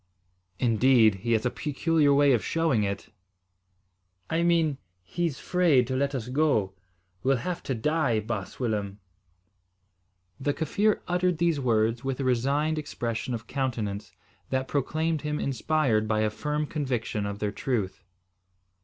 "Indeed! 0.57 1.13
He 1.21 1.33
has 1.33 1.45
a 1.45 1.51
peculiar 1.51 2.11
way 2.11 2.33
of 2.33 2.43
showing 2.43 2.81
it." 2.83 3.09
"I 4.31 4.41
mean, 4.41 4.79
he's 5.03 5.37
'fraid 5.37 5.85
to 5.85 5.95
let 5.95 6.15
us 6.15 6.27
go. 6.29 6.73
We'll 7.21 7.37
have 7.45 7.61
to 7.61 7.75
die, 7.75 8.19
baas 8.19 8.59
Willem." 8.59 8.99
The 10.39 10.55
Kaffir 10.55 11.01
uttered 11.07 11.37
these 11.37 11.59
words 11.59 12.03
with 12.03 12.19
a 12.19 12.23
resigned 12.23 12.79
expression 12.79 13.35
of 13.35 13.45
countenance, 13.45 14.11
that 14.49 14.67
proclaimed 14.67 15.21
him 15.21 15.39
inspired 15.39 16.07
by 16.07 16.21
a 16.21 16.31
firm 16.31 16.65
conviction 16.65 17.27
of 17.27 17.37
their 17.37 17.51
truth. 17.51 18.03